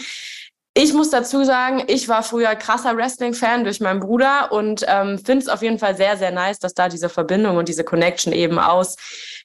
Ich 0.81 0.93
muss 0.93 1.11
dazu 1.11 1.43
sagen, 1.43 1.83
ich 1.89 2.09
war 2.09 2.23
früher 2.23 2.55
krasser 2.55 2.97
Wrestling-Fan 2.97 3.65
durch 3.65 3.81
meinen 3.81 3.99
Bruder 3.99 4.53
und 4.53 4.85
ähm, 4.87 5.19
finde 5.19 5.43
es 5.43 5.49
auf 5.49 5.61
jeden 5.61 5.81
Fall 5.81 5.97
sehr, 5.97 6.17
sehr 6.17 6.31
nice, 6.31 6.61
dass 6.61 6.73
da 6.73 6.89
diese 6.89 7.09
Verbindung 7.09 7.57
und 7.57 7.67
diese 7.67 7.83
Connection 7.83 8.33
eben 8.33 8.61
aus 8.61 8.95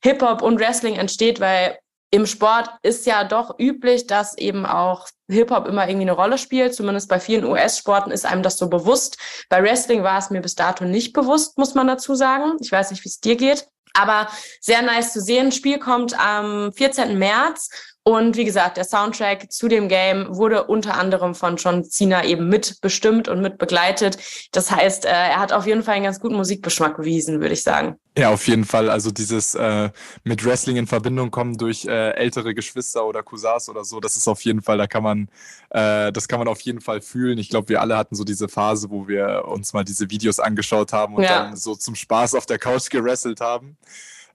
Hip-Hop 0.03 0.43
und 0.43 0.59
Wrestling 0.59 0.95
entsteht, 0.95 1.39
weil 1.39 1.79
im 2.11 2.27
Sport 2.27 2.69
ist 2.83 3.07
ja 3.07 3.23
doch 3.23 3.57
üblich, 3.57 4.05
dass 4.05 4.37
eben 4.37 4.67
auch 4.67 5.07
Hip-Hop 5.27 5.67
immer 5.67 5.87
irgendwie 5.87 6.07
eine 6.07 6.11
Rolle 6.11 6.37
spielt. 6.37 6.75
Zumindest 6.75 7.09
bei 7.09 7.19
vielen 7.19 7.45
US-Sporten 7.45 8.11
ist 8.11 8.27
einem 8.27 8.43
das 8.43 8.59
so 8.59 8.69
bewusst. 8.69 9.17
Bei 9.49 9.63
Wrestling 9.63 10.03
war 10.03 10.19
es 10.19 10.29
mir 10.29 10.41
bis 10.41 10.53
dato 10.53 10.85
nicht 10.85 11.13
bewusst, 11.13 11.57
muss 11.57 11.73
man 11.73 11.87
dazu 11.87 12.13
sagen. 12.13 12.57
Ich 12.61 12.71
weiß 12.71 12.91
nicht, 12.91 13.03
wie 13.03 13.09
es 13.09 13.19
dir 13.19 13.37
geht. 13.37 13.67
Aber 13.95 14.27
sehr 14.61 14.83
nice 14.83 15.13
zu 15.13 15.19
sehen. 15.19 15.51
Spiel 15.51 15.79
kommt 15.79 16.13
am 16.19 16.71
14. 16.73 17.17
März 17.17 17.69
und 18.05 18.35
wie 18.35 18.43
gesagt, 18.43 18.75
der 18.75 18.83
Soundtrack 18.83 19.49
zu 19.49 19.69
dem 19.69 19.87
Game 19.87 20.27
wurde 20.35 20.65
unter 20.65 20.95
anderem 20.95 21.33
von 21.35 21.55
John 21.55 21.85
Cena 21.85 22.25
eben 22.25 22.49
mitbestimmt 22.49 23.29
und 23.29 23.41
mit 23.41 23.57
begleitet. 23.57 24.17
Das 24.51 24.71
heißt, 24.71 25.05
äh, 25.05 25.09
er 25.09 25.39
hat 25.39 25.53
auf 25.53 25.65
jeden 25.65 25.83
Fall 25.83 25.95
einen 25.95 26.03
ganz 26.03 26.19
guten 26.19 26.35
Musikgeschmack 26.35 26.97
bewiesen, 26.97 27.39
würde 27.39 27.53
ich 27.53 27.63
sagen. 27.63 27.95
Ja, 28.17 28.29
auf 28.31 28.45
jeden 28.45 28.65
Fall. 28.65 28.89
Also 28.89 29.09
dieses 29.09 29.55
äh, 29.55 29.89
mit 30.25 30.45
Wrestling 30.45 30.75
in 30.75 30.85
Verbindung 30.85 31.31
kommen 31.31 31.57
durch 31.57 31.85
äh, 31.85 32.09
ältere 32.11 32.53
Geschwister 32.53 33.05
oder 33.05 33.23
Cousins 33.23 33.69
oder 33.69 33.85
so, 33.85 34.01
das 34.01 34.17
ist 34.17 34.27
auf 34.27 34.41
jeden 34.41 34.61
Fall, 34.61 34.77
da 34.77 34.85
kann 34.85 35.01
man, 35.01 35.29
äh, 35.69 36.11
das 36.11 36.27
kann 36.27 36.39
man 36.39 36.49
auf 36.49 36.59
jeden 36.59 36.81
Fall 36.81 36.99
fühlen. 36.99 37.37
Ich 37.37 37.49
glaube, 37.49 37.69
wir 37.69 37.79
alle 37.79 37.97
hatten 37.97 38.15
so 38.15 38.25
diese 38.25 38.49
Phase, 38.49 38.89
wo 38.89 39.07
wir 39.07 39.45
uns 39.47 39.71
mal 39.71 39.85
diese 39.85 40.09
Videos 40.09 40.39
angeschaut 40.39 40.91
haben 40.91 41.15
und 41.15 41.23
ja. 41.23 41.45
dann 41.45 41.55
so 41.55 41.73
zum 41.75 41.95
Spaß 41.95 42.35
auf 42.35 42.45
der 42.45 42.59
Couch 42.59 42.89
gerasselt 42.89 43.39
haben. 43.39 43.77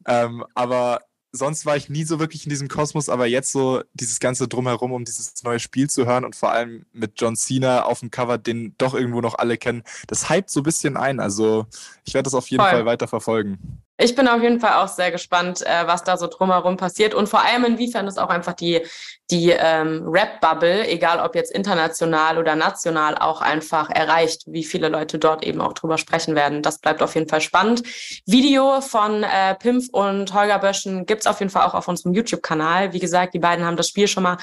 Ähm, 0.06 0.44
aber 0.54 1.02
sonst 1.32 1.66
war 1.66 1.76
ich 1.76 1.88
nie 1.88 2.04
so 2.04 2.18
wirklich 2.18 2.44
in 2.44 2.50
diesem 2.50 2.68
Kosmos, 2.68 3.08
aber 3.08 3.26
jetzt 3.26 3.52
so 3.52 3.82
dieses 3.92 4.20
ganze 4.20 4.48
Drumherum, 4.48 4.92
um 4.92 5.04
dieses 5.04 5.42
neue 5.44 5.60
Spiel 5.60 5.90
zu 5.90 6.06
hören 6.06 6.24
und 6.24 6.36
vor 6.36 6.52
allem 6.52 6.86
mit 6.92 7.20
John 7.20 7.36
Cena 7.36 7.84
auf 7.84 8.00
dem 8.00 8.10
Cover, 8.10 8.38
den 8.38 8.74
doch 8.78 8.94
irgendwo 8.94 9.20
noch 9.20 9.34
alle 9.34 9.58
kennen, 9.58 9.82
das 10.06 10.30
hypt 10.30 10.50
so 10.50 10.60
ein 10.60 10.64
bisschen 10.64 10.96
ein. 10.96 11.20
Also 11.20 11.66
ich 12.04 12.14
werde 12.14 12.24
das 12.24 12.34
auf 12.34 12.48
jeden 12.48 12.62
Voll. 12.62 12.70
Fall 12.70 12.86
weiter 12.86 13.08
verfolgen. 13.08 13.82
Ich 14.00 14.14
bin 14.14 14.28
auf 14.28 14.40
jeden 14.40 14.60
Fall 14.60 14.74
auch 14.74 14.86
sehr 14.86 15.10
gespannt, 15.10 15.66
äh, 15.66 15.86
was 15.86 16.04
da 16.04 16.16
so 16.16 16.28
drumherum 16.28 16.76
passiert 16.76 17.14
und 17.14 17.28
vor 17.28 17.44
allem 17.44 17.64
inwiefern 17.64 18.06
es 18.06 18.16
auch 18.16 18.28
einfach 18.28 18.52
die, 18.52 18.80
die 19.28 19.50
ähm, 19.50 20.04
Rap-Bubble, 20.06 20.86
egal 20.86 21.18
ob 21.18 21.34
jetzt 21.34 21.50
international 21.50 22.38
oder 22.38 22.54
national, 22.54 23.18
auch 23.18 23.40
einfach 23.40 23.90
erreicht, 23.90 24.44
wie 24.46 24.62
viele 24.62 24.88
Leute 24.88 25.18
dort 25.18 25.44
eben 25.44 25.60
auch 25.60 25.72
drüber 25.72 25.98
sprechen 25.98 26.36
werden. 26.36 26.62
Das 26.62 26.78
bleibt 26.78 27.02
auf 27.02 27.16
jeden 27.16 27.28
Fall 27.28 27.40
spannend. 27.40 27.82
Video 28.24 28.80
von 28.80 29.24
äh, 29.24 29.56
Pimpf 29.56 29.88
und 29.90 30.32
Holger 30.32 30.60
Böschen 30.60 31.04
gibt's 31.04 31.26
auf 31.26 31.40
jeden 31.40 31.50
Fall 31.50 31.66
auch 31.66 31.74
auf 31.74 31.88
unserem 31.88 32.14
YouTube-Kanal. 32.14 32.92
Wie 32.92 33.00
gesagt, 33.00 33.34
die 33.34 33.40
beiden 33.40 33.64
haben 33.64 33.76
das 33.76 33.88
Spiel 33.88 34.06
schon 34.06 34.22
mal 34.22 34.38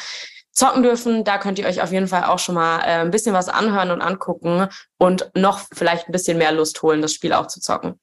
zocken 0.52 0.84
dürfen. 0.84 1.24
Da 1.24 1.38
könnt 1.38 1.60
ihr 1.60 1.66
euch 1.66 1.82
auf 1.82 1.94
jeden 1.94 2.10
Fall 2.10 2.26
auch 2.26 2.40
schon 2.40 2.56
mal 2.56 2.80
äh, 2.80 3.00
ein 3.00 3.12
bisschen 3.12 3.34
was 3.34 3.48
anhören 3.48 3.92
und 3.92 4.02
angucken 4.02 4.68
und 4.98 5.32
noch 5.34 5.62
vielleicht 5.74 6.10
ein 6.10 6.12
bisschen 6.12 6.38
mehr 6.38 6.52
Lust 6.52 6.82
holen, 6.82 7.02
das 7.02 7.14
Spiel 7.14 7.32
auch 7.32 7.48
zu 7.48 7.62
zocken. 7.62 7.98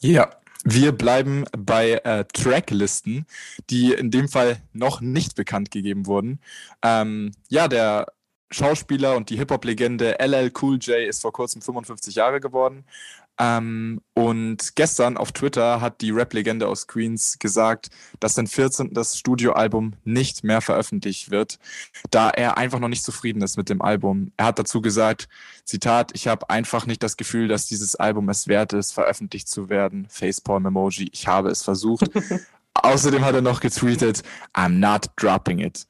Ja, 0.00 0.30
wir 0.68 0.90
bleiben 0.90 1.44
bei 1.56 1.92
äh, 1.92 2.24
Tracklisten, 2.24 3.24
die 3.70 3.92
in 3.92 4.10
dem 4.10 4.28
Fall 4.28 4.60
noch 4.72 5.00
nicht 5.00 5.36
bekannt 5.36 5.70
gegeben 5.70 6.06
wurden. 6.06 6.40
Ähm, 6.82 7.30
ja, 7.48 7.68
der 7.68 8.06
Schauspieler 8.50 9.16
und 9.16 9.30
die 9.30 9.36
Hip-Hop-Legende 9.36 10.18
LL 10.18 10.50
Cool 10.60 10.78
J 10.78 11.08
ist 11.08 11.22
vor 11.22 11.32
kurzem 11.32 11.62
55 11.62 12.16
Jahre 12.16 12.40
geworden. 12.40 12.84
Ähm, 13.38 14.00
und 14.14 14.76
gestern 14.76 15.16
auf 15.16 15.32
Twitter 15.32 15.80
hat 15.80 16.00
die 16.00 16.10
Rap-Legende 16.10 16.66
aus 16.66 16.86
Queens 16.86 17.38
gesagt, 17.38 17.88
dass 18.18 18.34
sein 18.34 18.46
14. 18.46 18.92
Studioalbum 19.04 19.94
nicht 20.04 20.42
mehr 20.42 20.62
veröffentlicht 20.62 21.30
wird, 21.30 21.58
da 22.10 22.30
er 22.30 22.56
einfach 22.56 22.78
noch 22.78 22.88
nicht 22.88 23.04
zufrieden 23.04 23.42
ist 23.42 23.58
mit 23.58 23.68
dem 23.68 23.82
Album. 23.82 24.32
Er 24.36 24.46
hat 24.46 24.58
dazu 24.58 24.80
gesagt, 24.80 25.28
Zitat, 25.64 26.12
ich 26.14 26.28
habe 26.28 26.48
einfach 26.48 26.86
nicht 26.86 27.02
das 27.02 27.16
Gefühl, 27.16 27.48
dass 27.48 27.66
dieses 27.66 27.94
Album 27.96 28.28
es 28.30 28.48
wert 28.48 28.72
ist, 28.72 28.92
veröffentlicht 28.92 29.48
zu 29.48 29.68
werden. 29.68 30.06
Facepalm-Emoji, 30.08 31.10
ich 31.12 31.26
habe 31.26 31.50
es 31.50 31.62
versucht. 31.62 32.10
Außerdem 32.74 33.24
hat 33.24 33.34
er 33.34 33.42
noch 33.42 33.60
getweetet, 33.60 34.22
I'm 34.54 34.78
not 34.78 35.10
dropping 35.16 35.58
it. 35.60 35.86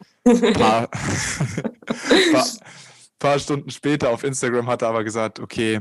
Paar, 0.55 0.89
paar, 2.33 2.47
paar 3.19 3.39
Stunden 3.39 3.71
später 3.71 4.11
auf 4.11 4.25
Instagram 4.25 4.67
hat 4.67 4.83
er 4.83 4.89
aber 4.89 5.05
gesagt, 5.05 5.41
okay, 5.41 5.81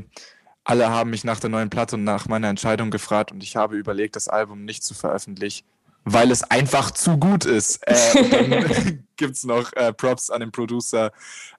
alle 0.66 0.90
haben 0.90 1.10
mich 1.10 1.22
nach 1.22 1.38
der 1.38 1.48
neuen 1.48 1.70
Platte 1.70 1.94
und 1.94 2.02
nach 2.02 2.26
meiner 2.26 2.48
Entscheidung 2.48 2.90
gefragt 2.90 3.30
und 3.30 3.42
ich 3.42 3.54
habe 3.54 3.76
überlegt, 3.76 4.16
das 4.16 4.26
Album 4.26 4.64
nicht 4.64 4.82
zu 4.82 4.94
veröffentlichen, 4.94 5.64
weil 6.04 6.32
es 6.32 6.42
einfach 6.42 6.90
zu 6.90 7.18
gut 7.18 7.44
ist. 7.44 7.86
Äh, 7.86 8.28
dann 8.30 9.04
gibt 9.16 9.36
es 9.36 9.44
noch 9.44 9.72
äh, 9.74 9.92
Props 9.92 10.28
an 10.28 10.40
den 10.40 10.50
Producer 10.50 11.12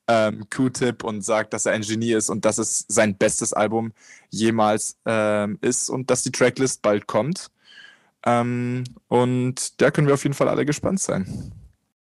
ähm, 0.10 0.46
Q-Tip 0.50 1.06
und 1.06 1.24
sagt, 1.24 1.54
dass 1.54 1.66
er 1.66 1.72
ein 1.72 1.84
Genie 1.84 2.12
ist 2.12 2.30
und 2.30 2.44
dass 2.44 2.58
es 2.58 2.86
sein 2.90 3.18
bestes 3.18 3.54
Album 3.54 3.94
jemals 4.30 4.98
ähm, 5.06 5.58
ist 5.62 5.90
und 5.90 6.12
dass 6.12 6.24
die 6.24 6.32
Tracklist 6.32 6.82
bald 6.82 7.08
kommt. 7.08 7.48
Ähm, 8.26 8.84
und 9.08 9.82
da 9.82 9.90
können 9.90 10.08
wir 10.08 10.16
auf 10.16 10.24
jeden 10.24 10.36
Fall 10.36 10.50
alle 10.50 10.66
gespannt 10.66 11.00
sein. 11.00 11.54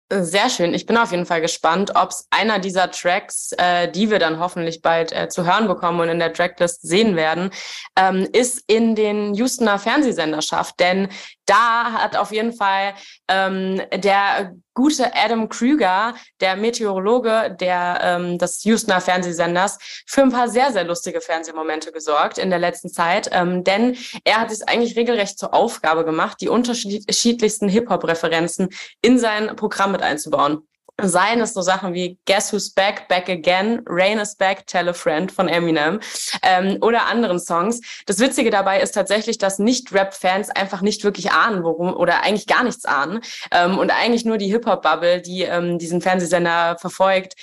Sehr 0.08 0.50
schön. 0.50 0.72
Ich 0.72 0.86
bin 0.86 0.96
auf 0.96 1.10
jeden 1.10 1.26
Fall 1.26 1.40
gespannt, 1.40 1.96
ob 1.96 2.10
es 2.10 2.28
einer 2.30 2.60
dieser 2.60 2.92
Tracks, 2.92 3.50
äh, 3.58 3.90
die 3.90 4.08
wir 4.08 4.20
dann 4.20 4.38
hoffentlich 4.38 4.80
bald 4.80 5.10
äh, 5.10 5.28
zu 5.28 5.44
hören 5.44 5.66
bekommen 5.66 5.98
und 5.98 6.08
in 6.08 6.20
der 6.20 6.32
Tracklist 6.32 6.82
sehen 6.82 7.16
werden, 7.16 7.50
ähm, 7.96 8.28
ist 8.32 8.62
in 8.68 8.94
den 8.94 9.32
Houstoner 9.36 9.80
Fernsehsender 9.80 10.42
schafft. 10.42 10.78
Denn 10.78 11.08
da 11.44 11.92
hat 11.94 12.16
auf 12.16 12.30
jeden 12.30 12.52
Fall 12.52 12.94
ähm, 13.26 13.82
der 13.92 14.54
gute 14.76 15.12
Adam 15.16 15.48
Krüger, 15.48 16.14
der 16.40 16.54
Meteorologe 16.54 17.56
der, 17.58 17.98
ähm, 18.02 18.38
des 18.38 18.64
Houstoner 18.64 19.00
Fernsehsenders, 19.00 19.78
für 20.06 20.22
ein 20.22 20.30
paar 20.30 20.48
sehr, 20.48 20.70
sehr 20.70 20.84
lustige 20.84 21.20
Fernsehmomente 21.20 21.90
gesorgt 21.90 22.38
in 22.38 22.50
der 22.50 22.60
letzten 22.60 22.90
Zeit. 22.90 23.28
Ähm, 23.32 23.64
denn 23.64 23.96
er 24.22 24.40
hat 24.40 24.52
es 24.52 24.62
eigentlich 24.62 24.96
regelrecht 24.96 25.38
zur 25.38 25.54
Aufgabe 25.54 26.04
gemacht, 26.04 26.40
die 26.40 26.48
unterschiedlichsten 26.48 27.68
Hip-Hop-Referenzen 27.68 28.68
in 29.02 29.18
sein 29.18 29.56
Programm 29.56 29.92
mit 29.92 30.02
einzubauen. 30.02 30.62
Seien 31.02 31.40
es 31.40 31.52
so 31.52 31.60
Sachen 31.60 31.92
wie 31.92 32.18
Guess 32.24 32.52
Who's 32.52 32.70
Back, 32.70 33.06
Back 33.08 33.28
Again, 33.28 33.82
Rain 33.86 34.18
is 34.18 34.34
Back, 34.34 34.66
Tell 34.66 34.88
a 34.88 34.94
Friend 34.94 35.30
von 35.30 35.48
Eminem. 35.48 36.00
Ähm, 36.42 36.78
oder 36.80 37.06
anderen 37.06 37.38
Songs. 37.38 37.80
Das 38.06 38.18
Witzige 38.18 38.50
dabei 38.50 38.80
ist 38.80 38.92
tatsächlich, 38.92 39.36
dass 39.36 39.58
Nicht-Rap-Fans 39.58 40.50
einfach 40.50 40.80
nicht 40.80 41.04
wirklich 41.04 41.32
ahnen, 41.32 41.64
worum 41.64 41.94
oder 41.94 42.22
eigentlich 42.22 42.46
gar 42.46 42.64
nichts 42.64 42.86
ahnen. 42.86 43.20
Ähm, 43.50 43.78
und 43.78 43.90
eigentlich 43.90 44.24
nur 44.24 44.38
die 44.38 44.50
Hip-Hop-Bubble, 44.50 45.20
die 45.20 45.42
ähm, 45.42 45.78
diesen 45.78 46.00
Fernsehsender 46.00 46.78
verfolgt, 46.78 47.34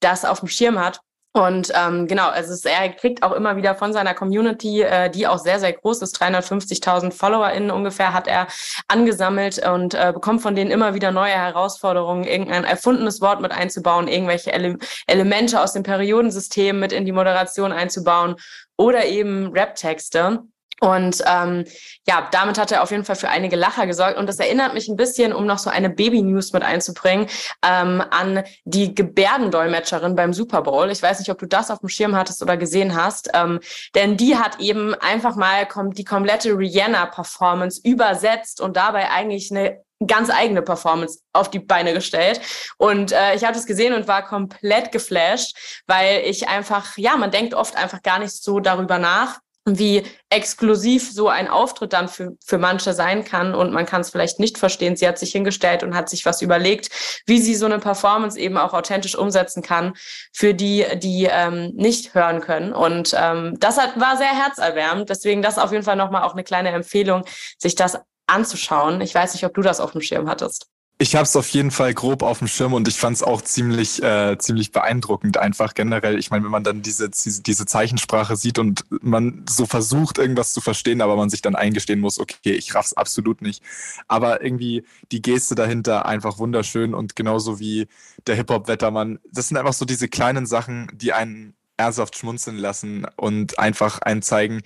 das 0.00 0.24
auf 0.24 0.40
dem 0.40 0.48
Schirm 0.48 0.78
hat. 0.78 1.00
Und 1.34 1.72
ähm, 1.74 2.06
genau, 2.06 2.28
also 2.28 2.52
es, 2.52 2.66
er 2.66 2.90
kriegt 2.90 3.22
auch 3.22 3.32
immer 3.32 3.56
wieder 3.56 3.74
von 3.74 3.94
seiner 3.94 4.12
Community, 4.12 4.82
äh, 4.82 5.08
die 5.08 5.26
auch 5.26 5.38
sehr, 5.38 5.58
sehr 5.58 5.72
groß 5.72 6.02
ist, 6.02 6.20
350.000 6.22 7.10
FollowerInnen 7.10 7.70
ungefähr 7.70 8.12
hat 8.12 8.26
er 8.26 8.48
angesammelt 8.88 9.66
und 9.66 9.94
äh, 9.94 10.12
bekommt 10.12 10.42
von 10.42 10.54
denen 10.54 10.70
immer 10.70 10.92
wieder 10.92 11.10
neue 11.10 11.32
Herausforderungen, 11.32 12.24
irgendein 12.24 12.64
erfundenes 12.64 13.22
Wort 13.22 13.40
mit 13.40 13.50
einzubauen, 13.50 14.08
irgendwelche 14.08 14.52
Ele 14.52 14.76
Elemente 15.06 15.62
aus 15.62 15.72
dem 15.72 15.84
Periodensystem 15.84 16.78
mit 16.78 16.92
in 16.92 17.06
die 17.06 17.12
Moderation 17.12 17.72
einzubauen 17.72 18.36
oder 18.76 19.06
eben 19.06 19.52
Rap-Texte. 19.52 20.40
Und 20.82 21.22
ähm, 21.26 21.64
ja, 22.08 22.28
damit 22.32 22.58
hat 22.58 22.72
er 22.72 22.82
auf 22.82 22.90
jeden 22.90 23.04
Fall 23.04 23.14
für 23.14 23.28
einige 23.28 23.54
Lacher 23.54 23.86
gesorgt. 23.86 24.18
Und 24.18 24.26
das 24.26 24.40
erinnert 24.40 24.74
mich 24.74 24.88
ein 24.88 24.96
bisschen, 24.96 25.32
um 25.32 25.46
noch 25.46 25.58
so 25.58 25.70
eine 25.70 25.88
Baby-News 25.88 26.52
mit 26.52 26.64
einzubringen, 26.64 27.28
ähm, 27.64 28.02
an 28.10 28.42
die 28.64 28.92
Gebärdendolmetscherin 28.92 30.16
beim 30.16 30.32
Super 30.32 30.62
Bowl. 30.62 30.90
Ich 30.90 31.00
weiß 31.00 31.20
nicht, 31.20 31.30
ob 31.30 31.38
du 31.38 31.46
das 31.46 31.70
auf 31.70 31.78
dem 31.78 31.88
Schirm 31.88 32.16
hattest 32.16 32.42
oder 32.42 32.56
gesehen 32.56 32.96
hast. 32.96 33.30
Ähm, 33.32 33.60
denn 33.94 34.16
die 34.16 34.36
hat 34.36 34.58
eben 34.58 34.94
einfach 34.94 35.36
mal 35.36 35.66
kom 35.66 35.92
die 35.92 36.04
komplette 36.04 36.58
Rihanna-Performance 36.58 37.80
übersetzt 37.84 38.60
und 38.60 38.76
dabei 38.76 39.08
eigentlich 39.10 39.52
eine 39.52 39.84
ganz 40.06 40.30
eigene 40.30 40.62
Performance 40.62 41.20
auf 41.32 41.48
die 41.48 41.60
Beine 41.60 41.94
gestellt. 41.94 42.40
Und 42.76 43.12
äh, 43.12 43.36
ich 43.36 43.44
habe 43.44 43.54
das 43.54 43.66
gesehen 43.66 43.94
und 43.94 44.08
war 44.08 44.26
komplett 44.26 44.90
geflasht, 44.90 45.82
weil 45.86 46.22
ich 46.24 46.48
einfach, 46.48 46.96
ja, 46.96 47.16
man 47.16 47.30
denkt 47.30 47.54
oft 47.54 47.76
einfach 47.76 48.02
gar 48.02 48.18
nicht 48.18 48.32
so 48.32 48.58
darüber 48.58 48.98
nach, 48.98 49.38
wie 49.64 50.02
exklusiv 50.28 51.12
so 51.12 51.28
ein 51.28 51.48
Auftritt 51.48 51.92
dann 51.92 52.08
für, 52.08 52.36
für 52.44 52.58
manche 52.58 52.94
sein 52.94 53.24
kann 53.24 53.54
und 53.54 53.72
man 53.72 53.86
kann 53.86 54.00
es 54.00 54.10
vielleicht 54.10 54.40
nicht 54.40 54.58
verstehen. 54.58 54.96
Sie 54.96 55.06
hat 55.06 55.18
sich 55.18 55.30
hingestellt 55.32 55.84
und 55.84 55.94
hat 55.94 56.08
sich 56.08 56.26
was 56.26 56.42
überlegt, 56.42 56.90
wie 57.26 57.38
sie 57.38 57.54
so 57.54 57.66
eine 57.66 57.78
Performance 57.78 58.38
eben 58.38 58.56
auch 58.56 58.74
authentisch 58.74 59.14
umsetzen 59.14 59.62
kann 59.62 59.94
für 60.32 60.52
die, 60.52 60.84
die 60.96 61.28
ähm, 61.30 61.72
nicht 61.74 62.14
hören 62.14 62.40
können. 62.40 62.72
Und 62.72 63.14
ähm, 63.16 63.56
das 63.60 63.78
hat, 63.78 63.98
war 64.00 64.16
sehr 64.16 64.34
herzerwärmend. 64.34 65.08
Deswegen 65.08 65.42
das 65.42 65.58
auf 65.58 65.70
jeden 65.70 65.84
Fall 65.84 65.96
nochmal 65.96 66.22
auch 66.22 66.32
eine 66.32 66.44
kleine 66.44 66.70
Empfehlung, 66.70 67.24
sich 67.58 67.76
das 67.76 67.98
anzuschauen. 68.26 69.00
Ich 69.00 69.14
weiß 69.14 69.34
nicht, 69.34 69.44
ob 69.44 69.54
du 69.54 69.62
das 69.62 69.80
auf 69.80 69.92
dem 69.92 70.00
Schirm 70.00 70.28
hattest. 70.28 70.66
Ich 71.02 71.16
habe 71.16 71.24
es 71.24 71.34
auf 71.34 71.48
jeden 71.48 71.72
Fall 71.72 71.94
grob 71.94 72.22
auf 72.22 72.38
dem 72.38 72.46
Schirm 72.46 72.74
und 72.74 72.86
ich 72.86 72.94
fand 72.94 73.16
es 73.16 73.24
auch 73.24 73.42
ziemlich, 73.42 74.00
äh, 74.04 74.38
ziemlich 74.38 74.70
beeindruckend 74.70 75.36
einfach 75.36 75.74
generell. 75.74 76.16
Ich 76.16 76.30
meine, 76.30 76.44
wenn 76.44 76.52
man 76.52 76.62
dann 76.62 76.80
diese, 76.80 77.10
diese 77.10 77.66
Zeichensprache 77.66 78.36
sieht 78.36 78.60
und 78.60 78.84
man 79.02 79.44
so 79.50 79.66
versucht, 79.66 80.18
irgendwas 80.18 80.52
zu 80.52 80.60
verstehen, 80.60 81.00
aber 81.00 81.16
man 81.16 81.28
sich 81.28 81.42
dann 81.42 81.56
eingestehen 81.56 81.98
muss, 81.98 82.20
okay, 82.20 82.52
ich 82.52 82.72
raff's 82.76 82.92
absolut 82.92 83.42
nicht. 83.42 83.64
Aber 84.06 84.44
irgendwie 84.44 84.84
die 85.10 85.22
Geste 85.22 85.56
dahinter 85.56 86.06
einfach 86.06 86.38
wunderschön 86.38 86.94
und 86.94 87.16
genauso 87.16 87.58
wie 87.58 87.88
der 88.28 88.36
Hip-Hop-Wettermann. 88.36 89.18
Das 89.32 89.48
sind 89.48 89.56
einfach 89.56 89.72
so 89.72 89.84
diese 89.84 90.06
kleinen 90.06 90.46
Sachen, 90.46 90.86
die 90.94 91.12
einen 91.12 91.54
ernsthaft 91.78 92.16
schmunzeln 92.16 92.58
lassen 92.58 93.08
und 93.16 93.58
einfach 93.58 93.98
einen 94.02 94.22
zeigen, 94.22 94.62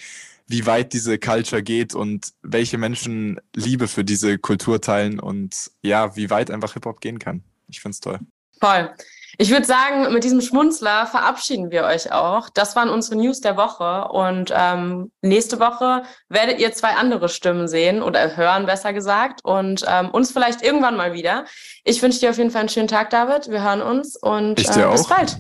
wie 0.47 0.67
weit 0.67 0.93
diese 0.93 1.19
Culture 1.19 1.63
geht 1.63 1.95
und 1.95 2.33
welche 2.43 2.79
Menschen 2.79 3.41
Liebe 3.55 3.89
für 3.89 4.05
diese 4.05 4.39
Kultur 4.39 4.81
teilen 4.81 5.19
und 5.19 5.71
ja, 5.83 6.17
wie 6.17 6.31
weit 6.31 6.51
einfach 6.51 6.75
Hip-Hop 6.75 7.01
gehen 7.01 7.19
kann. 7.19 7.43
Ich 7.69 7.81
finde 7.81 7.95
es 7.95 8.01
toll. 8.01 8.21
Voll. 8.61 8.91
Ich 9.39 9.51
würde 9.51 9.67
sagen, 9.67 10.13
mit 10.15 10.25
diesem 10.25 10.41
Schmunzler 10.41 11.07
verabschieden 11.07 11.71
wir 11.71 11.85
euch 11.85 12.11
auch. 12.11 12.49
Das 12.49 12.75
waren 12.75 12.89
unsere 12.89 13.17
News 13.17 13.41
der 13.41 13.57
Woche. 13.57 14.09
Und 14.09 14.51
ähm, 14.57 15.13
nächste 15.21 15.61
Woche 15.61 16.05
werdet 16.31 16.59
ihr 16.59 16.73
zwei 16.73 16.95
andere 16.95 17.29
Stimmen 17.29 17.69
sehen 17.69 18.03
oder 18.03 18.37
hören, 18.37 18.65
besser 18.65 18.95
gesagt. 18.95 19.45
Und 19.45 19.85
ähm, 19.87 20.11
uns 20.11 20.31
vielleicht 20.31 20.63
irgendwann 20.63 20.97
mal 20.97 21.13
wieder. 21.13 21.45
Ich 21.85 22.01
wünsche 22.01 22.21
dir 22.21 22.31
auf 22.31 22.39
jeden 22.39 22.51
Fall 22.51 22.61
einen 22.61 22.71
schönen 22.71 22.89
Tag, 22.89 23.11
David. 23.11 23.51
Wir 23.51 23.63
hören 23.63 23.83
uns 23.83 24.17
und 24.17 24.59
äh, 24.59 24.91
bis 24.91 25.07
bald. 25.07 25.39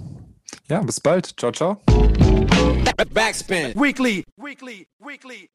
Ja, 0.68 0.80
bis 0.80 1.00
bald. 1.00 1.38
Ciao, 1.38 1.52
ciao. 1.52 1.80
Backspin. 3.12 3.72
Weekly. 3.74 4.24
Weekly. 4.36 4.86
Weekly. 4.98 5.48